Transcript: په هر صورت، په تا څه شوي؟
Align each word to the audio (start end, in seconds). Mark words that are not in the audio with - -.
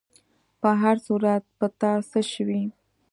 په 0.61 0.69
هر 0.81 0.95
صورت، 1.05 1.43
په 1.57 1.65
تا 1.79 1.91
څه 2.09 2.19
شوي؟ 2.33 2.63